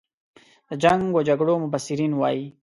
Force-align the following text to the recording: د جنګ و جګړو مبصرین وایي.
د 0.67 0.69
جنګ 0.83 1.03
و 1.13 1.19
جګړو 1.27 1.53
مبصرین 1.63 2.13
وایي. 2.15 2.45